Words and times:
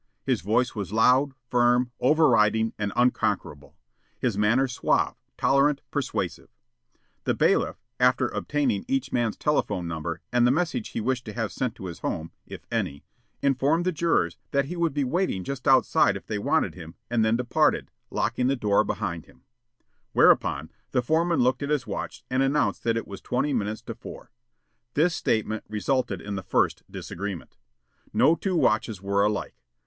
His 0.23 0.41
voice 0.41 0.73
was 0.73 0.91
loud, 0.91 1.33
firm, 1.47 1.91
overriding 1.99 2.73
and 2.79 2.91
unconquerable; 2.95 3.75
his 4.17 4.35
manner 4.35 4.67
suave, 4.67 5.13
tolerant, 5.37 5.81
persuasive. 5.91 6.49
The 7.25 7.35
bailiff, 7.35 7.75
after 7.99 8.27
obtaining 8.27 8.83
each 8.87 9.11
man's 9.11 9.37
telephone 9.37 9.87
number 9.87 10.21
and 10.31 10.47
the 10.47 10.49
message 10.49 10.89
he 10.89 11.01
wished 11.01 11.23
to 11.25 11.33
have 11.33 11.51
sent 11.51 11.75
to 11.75 11.85
his 11.85 11.99
home 11.99 12.31
(if 12.47 12.65
any), 12.71 13.03
informed 13.43 13.85
the 13.85 13.91
jurors 13.91 14.37
that 14.49 14.65
he 14.65 14.75
would 14.75 14.95
be 14.95 15.03
waiting 15.03 15.43
just 15.43 15.67
outside 15.67 16.17
if 16.17 16.25
they 16.25 16.39
wanted 16.39 16.73
him 16.73 16.95
and 17.07 17.23
then 17.23 17.37
departed, 17.37 17.91
locking 18.09 18.47
the 18.47 18.55
door 18.55 18.83
behind 18.83 19.27
him; 19.27 19.43
whereupon 20.13 20.71
the 20.93 21.03
foreman 21.03 21.41
looked 21.41 21.61
at 21.61 21.69
his 21.69 21.85
watch 21.85 22.25
and 22.27 22.41
announced 22.41 22.83
that 22.83 22.97
it 22.97 23.07
was 23.07 23.21
twenty 23.21 23.53
minutes 23.53 23.83
to 23.83 23.93
four. 23.93 24.31
This 24.95 25.13
statement 25.13 25.63
resulted 25.69 26.21
in 26.21 26.33
the 26.33 26.41
first 26.41 26.81
disagreement. 26.89 27.55
No 28.11 28.33
two 28.33 28.55
watches 28.55 28.99
were 28.99 29.23
alike. 29.23 29.53